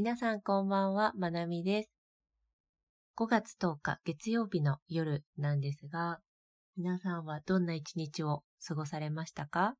[0.00, 1.90] 皆さんこんばんは、まなみです。
[3.16, 6.20] 5月10日月曜日の夜なんですが、
[6.76, 9.74] 皆さんはどんな一日を過ごされましたか？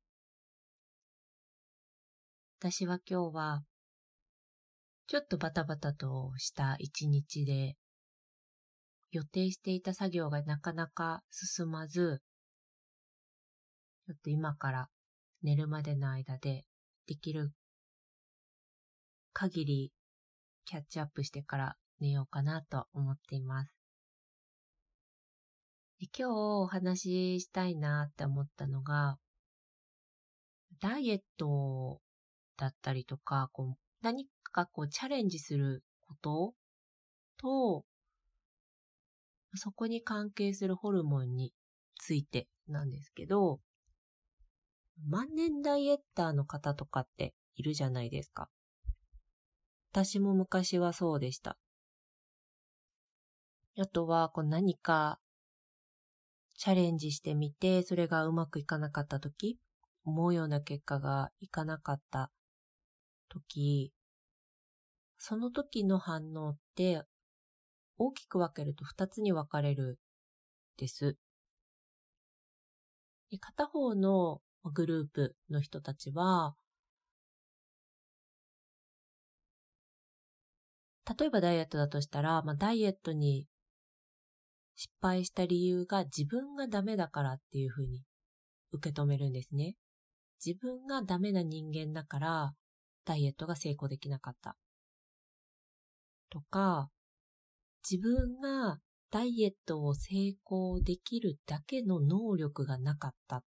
[2.59, 3.61] 私は今日は、
[5.07, 7.77] ちょっとバタバタとした一日で、
[9.11, 12.19] 予定していた作業がなかなか進まず、
[14.05, 14.89] ちょっと今から
[15.43, 16.65] 寝るまでの間で
[17.07, 17.53] できる
[19.31, 19.93] 限り
[20.65, 23.73] キャッチアップしてから寝ようかなと思っています。
[25.99, 29.17] で今日お話ししたいなって思ったのが、
[30.79, 31.99] ダイエット
[32.55, 36.53] だったりとか、こう何かこうチャレンジすること
[37.37, 37.85] と、
[39.55, 41.53] そこに関係するホルモンに
[41.95, 43.59] ついてなんですけど、
[45.07, 48.49] 万年ダイエッターの方とかっているじゃないですか。
[49.91, 51.57] 私も昔はそうでした。
[53.77, 55.19] あとは、こう何か
[56.55, 59.57] チャレンジしてみて、それがうまくいかなかった時、
[60.03, 62.31] 思うような結果がいかなかった
[63.29, 63.93] 時、
[65.17, 67.03] その時の反応って
[67.97, 69.99] 大きく分けると二つに分かれる
[70.77, 71.17] です。
[73.31, 74.41] で片方の
[74.73, 76.55] グループの人たちは、
[81.17, 83.47] 例えばダイエットだとしたら、まあ、ダイエットに
[84.75, 88.03] 失敗した理由が自分がダメだからっていうふうに
[88.71, 89.75] 受け止めるんですね。
[90.45, 92.53] 自分がダメな人間だから
[93.05, 94.55] ダイエットが成功できなかった。
[96.29, 96.89] とか、
[97.89, 98.77] 自分が
[99.11, 103.43] ダイエットを成功できるだけの能力がなかった。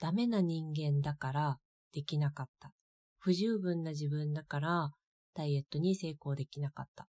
[0.00, 1.58] ダメな人間だから
[1.92, 2.72] できなかった。
[3.20, 4.90] 不十分な自分だから
[5.34, 7.06] ダイエットに成功できなかった。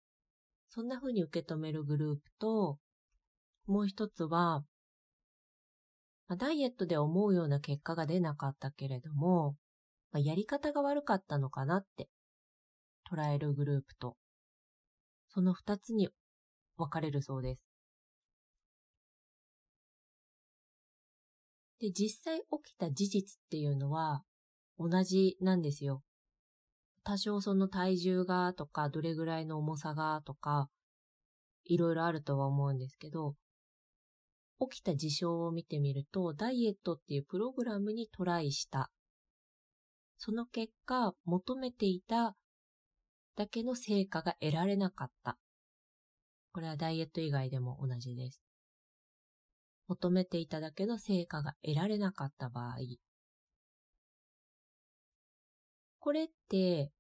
[0.71, 2.79] そんな風に受け止めるグループと、
[3.67, 4.65] もう一つは、
[6.27, 9.57] まあ、ダイエットで思うような結果が出なかったけれども、
[10.11, 12.09] まあ、やり方が悪かったのかなって
[13.11, 14.17] 捉えるグループと、
[15.29, 16.09] その二つに
[16.77, 17.61] 分かれるそうです。
[21.81, 24.23] で、実際起きた事実っていうのは
[24.79, 26.03] 同じなんですよ。
[27.05, 30.69] 多少その体重がとか、どれぐらいの重さがとか、
[31.65, 33.35] いろいろあるとは思うんですけど、
[34.61, 38.91] 起きた事象を見てみると、ダイエットっていうプログラムにトライした。
[40.17, 42.35] その結果、求めていた
[43.37, 45.39] だけの成果が得られなかった。
[46.53, 48.43] これはダイエット以外でも同じです。
[49.87, 52.79] 求めていただけの成果が得られなかった場合、
[56.01, 56.93] これって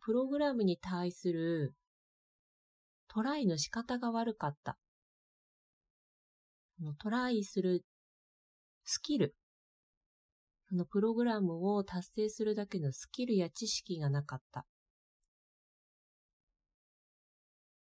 [0.00, 1.74] プログラムに対する
[3.08, 4.78] トライの仕方が悪かった。
[6.98, 7.84] トライする
[8.84, 9.34] スキル。
[10.70, 14.66] のプログラムを達成するだけのスキルや知識がなかった。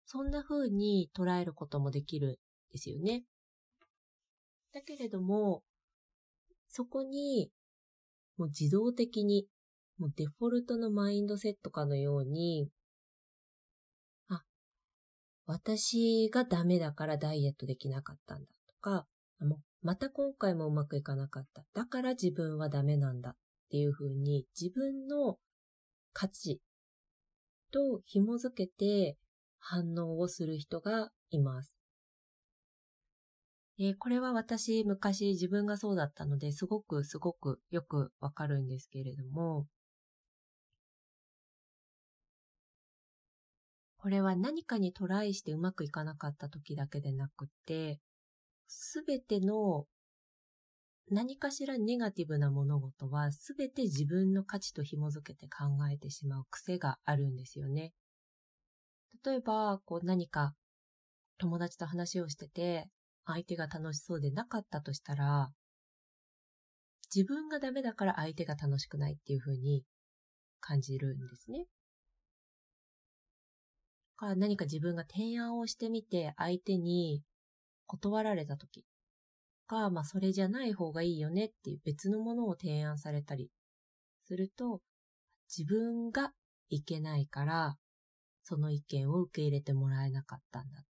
[0.05, 2.37] そんな風に捉えることもできるん
[2.73, 3.25] ですよね。
[4.73, 5.63] だけれども、
[6.69, 7.51] そこに
[8.37, 9.47] もう自動的に
[9.99, 12.69] もうデフォルトのマインドセットかのように、
[14.29, 14.43] あ、
[15.47, 19.07] 私がダメだからダイエットできなかったんだとか、
[19.41, 21.65] もまた今回もうまくいかなかった。
[21.75, 23.37] だから自分はダメなんだっ
[23.71, 25.37] ていうふうに自分の
[26.13, 26.61] 価値
[27.71, 29.17] と紐づけて
[29.59, 31.77] 反応をする人がいます。
[33.79, 39.67] え、これは私昔自分がそうだったのですごくすごくよくわかるんですけれども、
[44.05, 48.01] これは何かにトライしてうまくいかなかった時だけでなくて、
[48.69, 49.87] すべての
[51.11, 57.95] 何かしらネガティブな物事はすべて自分の価値と紐づけて考えてしまう癖があるんですよね。
[59.25, 60.53] 例えば、こう何か
[61.39, 62.85] 友達と話をしてて
[63.25, 65.49] 相手が楽しそうでなかったとしたら、
[67.07, 69.83] 自分がダメだから相手が楽しくないっていう風に
[70.61, 71.65] 感じるんですね。
[74.17, 77.23] か何か自分が提案をしてみて相手に
[77.87, 78.85] 断られた時
[79.67, 83.51] か、まあそれじゃない方がいいよねっていう別のものを提案されたり
[84.27, 84.81] すると、
[85.57, 86.33] 自分が
[86.71, 87.77] いけないから、
[88.45, 90.85] その意見を受け入れてもらえなかったんだ。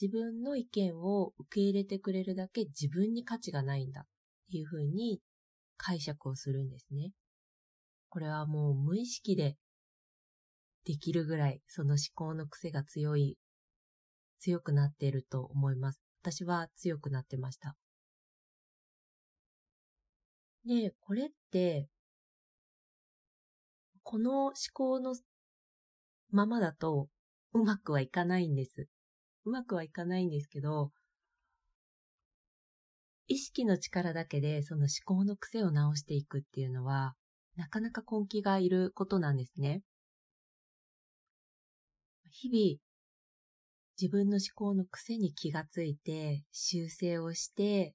[0.00, 4.04] 自分の意見を受け入れてくれるだけ自分に価値がないんだっ
[4.50, 5.20] ていうふうに
[5.76, 7.12] 解釈をするんですね。
[8.08, 9.56] これはもう無意識で
[10.84, 13.38] できるぐらいその思考の癖が強い、
[14.40, 16.00] 強くなっていると思います。
[16.22, 17.76] 私は強くなってました。
[20.66, 21.88] で、これって、
[24.02, 25.14] この思考の
[26.30, 27.08] ままだと
[27.52, 28.88] うまくはいかないんです。
[29.44, 30.90] うまくはいかないんですけど、
[33.26, 37.14] 意識の力だけでその思考の癖を直していくっていうのは、
[37.56, 39.82] なかなか根気がいることなんですね。
[42.36, 42.80] 日々、
[44.00, 47.94] 自分の思考の癖に気がついて、修正をして、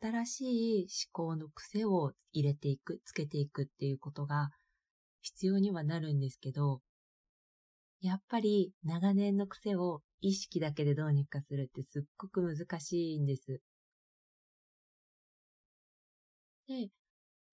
[0.00, 4.50] 新しい思考の癖を入れていく、つけていくっていうことが
[5.22, 6.82] 必要にはなるんですけど、
[8.02, 13.62] やっぱり長年の癖を意識だけでどうにかするってすっごく難しいんです。
[16.68, 16.90] で、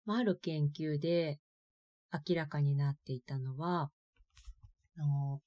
[0.04, 1.40] まあ、ある研究で
[2.12, 3.90] 明らかになっていたのは、
[4.96, 5.40] あの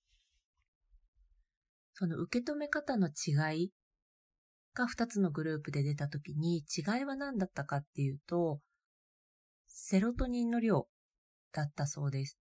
[1.97, 3.71] その受け止め方の違い
[4.73, 8.59] が2つのグループで出たときに違いは何だったかっていうと、
[9.65, 10.87] セロトニンの量
[11.53, 12.37] だったそうです。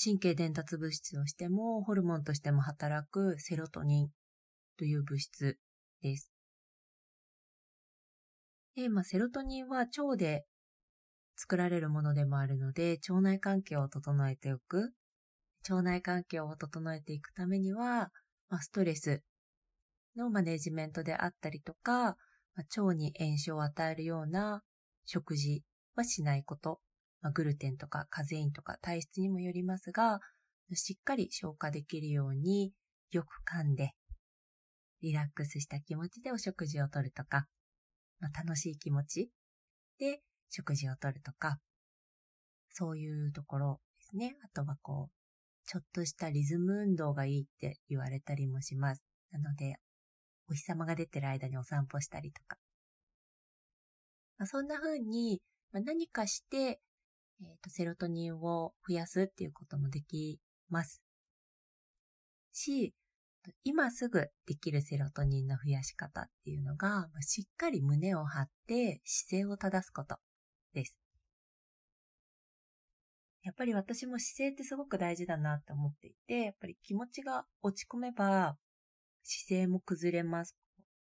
[0.00, 4.08] 神経伝達物質としてもホルモンとしても働くセロトニン
[4.76, 5.58] という物質
[6.02, 6.32] です。
[8.74, 10.44] で、まあ、セロトニンは腸で
[11.36, 14.92] 作られるものでもあるので、腸内環境を整えておく。
[15.68, 18.10] 腸内環境を整えていくためには、
[18.48, 19.22] まあ、ストレス
[20.16, 22.16] のマネジメントであったりとか、
[22.54, 24.62] まあ、腸に炎症を与えるような
[25.04, 25.62] 食事
[25.94, 26.80] はしないこと。
[27.20, 30.20] まあ、グルテンとかカゼインとか体質にもよりますが、
[30.74, 32.72] しっかり消化できるように
[33.10, 33.92] よく噛んで、
[35.02, 37.46] リラックスした気持ちでお食事をとるとか、
[38.20, 39.30] まあ、楽しい気持ち
[39.98, 40.20] で
[40.50, 41.58] 食事をとるとか、
[42.70, 44.36] そういうところですね。
[44.44, 45.17] あとはこう、
[45.68, 49.04] ちょっとしたリズム運動がいいって言われたりもします。
[49.30, 49.76] なので、
[50.50, 52.56] お日様が出てる間にお散歩したりとか。
[54.38, 61.02] まあ、そんな風に、まあ、何かして、え、ー、と、セロトニンを増やすっていうこともできます。
[62.52, 62.94] し、
[63.62, 70.16] 今すぐできるセロトニンの増やし方っていうのが、しっかり胸を張って姿勢を正すこと
[73.42, 78.56] やっぱり私も姿勢ってすごく大事だなって思っていて、やっぱり気持ちが落ち込めば
[79.22, 80.56] 姿勢も崩れます。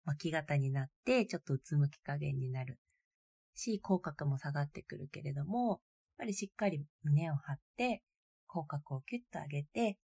[0.04, 2.78] 巻き型になってちょっとうつむき加減になる
[3.54, 5.78] し、口角も下がってくるけれども、やっ
[6.18, 8.02] ぱりしっかり胸を張って、
[8.46, 9.98] 口角をキュッと上げて、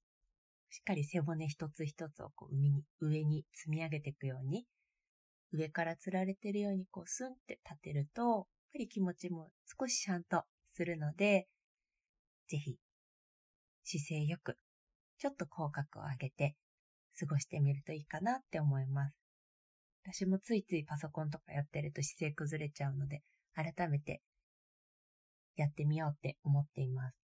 [0.70, 4.66] しっかり背骨一つ一つをこう上に、上に積み上げていくように、
[5.52, 9.50] 上から吊られてるようにこうスンって立てると、やっぱり気持ちも
[9.80, 11.48] 少しちゃんとするので、
[12.50, 12.76] ぜひ、
[13.84, 14.56] 姿勢よく、
[15.18, 16.56] ちょっと口角を上げて、
[17.18, 19.14] 過ごしてみるといいかなって思います。
[20.04, 23.22] 私もついついパソコンとかやってると姿勢崩れちゃうので、
[23.54, 24.20] 改めて
[25.54, 27.16] やってみようって思っています。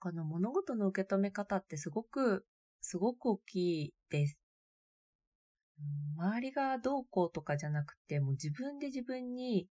[0.00, 2.44] この物事の受け止め方ってすごく、
[2.80, 4.40] すごく大きいです。
[6.16, 9.68] 周りがどうこうとかじゃなくて、もう自分で自分に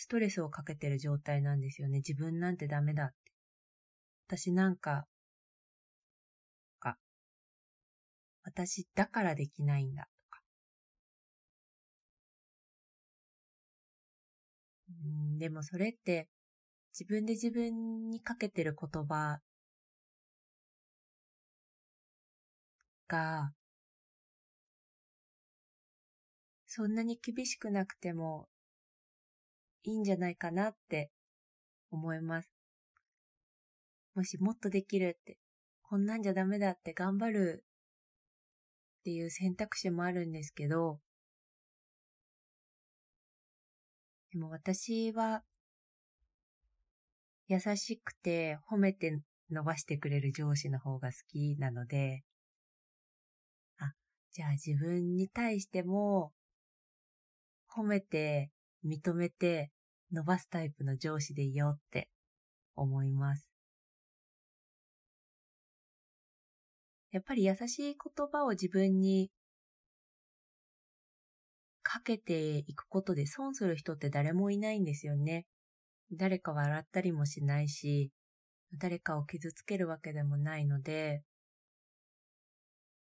[0.00, 1.98] ストレスをかけてる状態なんですよね。
[1.98, 3.14] 自分なんてダメだって。
[4.28, 5.08] 私なんか、
[6.78, 6.96] か、
[8.44, 10.40] 私だからできないんだとか。
[15.04, 16.28] んでもそれって
[16.92, 19.40] 自分で自分にかけてる言葉
[23.08, 23.52] が、
[26.66, 28.48] そんなに厳しくなくても
[29.84, 31.10] いいんじゃないかなって
[31.90, 32.50] 思います。
[34.14, 35.38] もしもっとできるって、
[35.82, 37.64] こんなんじゃダメだって頑張る
[39.00, 40.98] っていう選択肢もあるんですけど、
[44.32, 45.42] でも私は
[47.46, 49.18] 優しくて褒めて
[49.50, 52.22] 伸ばしてくれる上司の方が好きなので、
[53.78, 53.92] あ、
[54.32, 56.32] じゃあ自分に対しても
[57.74, 58.50] 褒めて
[58.84, 59.70] 認めて
[60.12, 62.08] 伸ばすタイプの上司でいようって
[62.74, 63.48] 思います。
[67.10, 69.30] やっぱり優しい言葉を自分に
[71.82, 75.46] かけていくことで損する人って誰もいないんですよね。
[76.12, 78.10] 誰か笑ったりもしないし、
[78.78, 81.22] 誰かを傷つけるわけでもないので、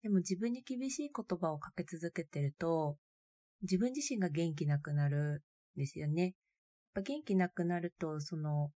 [0.02, 2.98] でも自分に厳しい言葉をかけ続けてると、
[3.62, 5.42] 自分自身が元気なくなる
[5.76, 6.22] ですよね。
[6.22, 6.32] やっ
[6.94, 8.70] ぱ元気なくなると、その、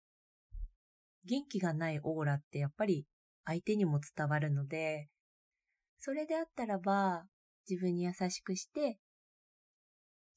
[1.25, 3.05] 元気がないオーラってやっぱり
[3.45, 5.09] 相手にも伝わるので、
[5.99, 7.25] それであったらば、
[7.69, 8.99] 自分に優しくして、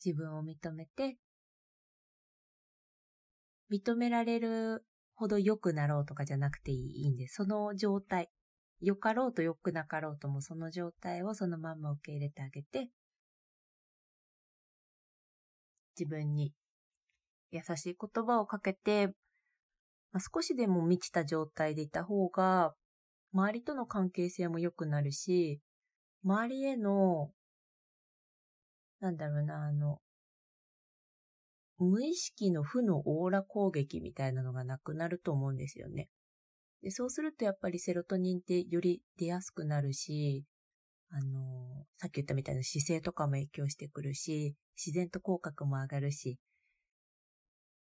[0.04, 1.18] 自分を認めて、
[3.70, 4.84] 認められる
[5.14, 8.30] ほど良くなろうとかじゃなくていいんで、その状態、
[8.80, 12.88] 良かろうと良くなかろうともその状態をそのまんま受け入れてあげて、
[15.98, 16.52] 自分に
[17.50, 19.08] 優しい言葉をかけて、
[20.12, 22.74] まあ、少しでも満ちた状態でいた方が、
[23.32, 25.60] 周りとの関係性も良くなるし、
[26.24, 27.30] 周りへの、
[29.00, 30.00] なんだろうな、あの、
[31.78, 36.08] 無意識の負のオーラ攻撃みたいなのがなくなると思うんですよね。
[36.82, 40.44] でそうするとやっぱりセロトニンってより出やすくなるし、
[41.10, 46.38] あの、さっき言ったみたいな姿勢とかも影響してくるし、自然と口角も上がるし。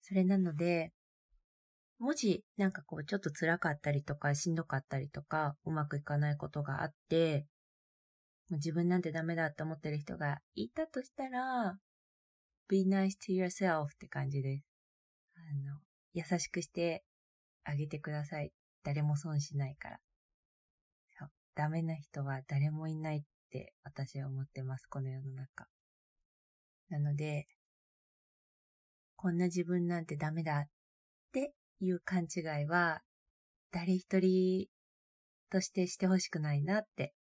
[0.03, 0.93] それなので、
[1.99, 7.47] もしなんかこうちょっと辛かったりとかしんどかったりとかうまくいかないことがあって、
[8.51, 11.79] もう自分なんてダメだって思ってる人がいたとしたら、
[12.69, 14.65] be nice to yourself って感じです。
[15.37, 15.81] あの、
[16.13, 17.05] 優しくして
[17.65, 18.53] あげてください。
[18.83, 19.99] 誰も損しないから。
[21.55, 24.87] ダメな人は誰もいないって私は思ってます。
[24.87, 25.67] この世の中。
[26.89, 27.47] なので、
[29.17, 30.69] こんな自分なんてダメだっ
[31.33, 33.03] ていう勘違いは、
[33.71, 34.67] 誰一人
[35.51, 37.15] としてしてほしくないなって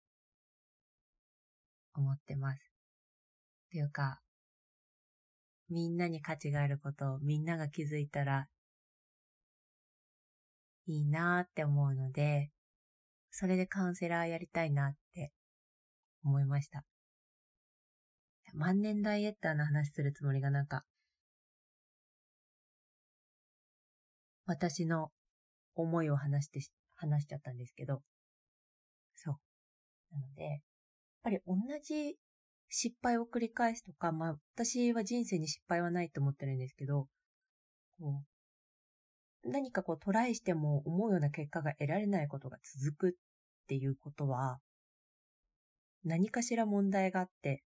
[1.94, 2.58] 思ってます。
[2.58, 4.20] っていうか、
[5.68, 8.48] みんなに価値があることをみんなが気づいたら
[10.86, 12.50] いいなーって思うので、
[13.32, 15.32] それでカウンセラーやりたいなって
[16.22, 16.84] 思いました。
[18.54, 20.84] 万年ダイエッターの話するつもりがなんか、
[24.44, 25.10] 私の
[25.74, 26.60] 思いを話して、
[26.94, 28.02] 話しちゃったんですけど、
[29.14, 29.34] そう。
[30.12, 30.60] なので、やっ
[31.22, 32.18] ぱり同じ
[32.68, 37.08] 失敗を繰り返すとか、まあ私は人生に失敗はないと思ってるんですけど、
[37.98, 38.31] こう、
[39.44, 43.12] 何かこうトライしても思うような結果が得られないことが続くっ
[43.66, 44.58] ていうことは、
[46.04, 47.62] 何かしら問題があって、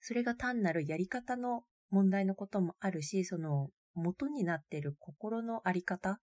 [0.00, 6.20] それが単なるやり方の問題のこともあるし、その元になっている心のあり方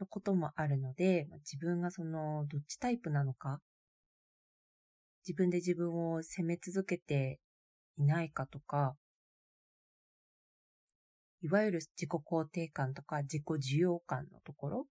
[0.00, 3.60] のこともあるので、自分がそのどっちタイプなのか、
[5.26, 7.40] 自分で自分を責め続けて
[7.98, 8.94] いないかとか、
[11.42, 14.86] いわゆる自己肯定感とか自己需要感のところ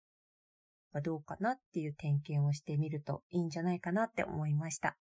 [0.91, 4.97] はどうかなっていう点検をしてみるといいんじゃないかなって思いました。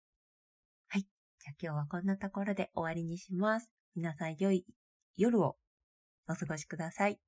[0.88, 1.02] はい。
[1.02, 3.71] じゃあ今日はこんなところで終わりにします。
[3.95, 4.66] 皆さん良い
[5.16, 5.57] 夜を
[6.28, 7.19] お過ごしください。